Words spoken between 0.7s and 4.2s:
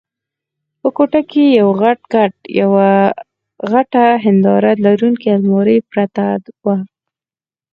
په کوټه کې یو غټ کټ او یوه غټه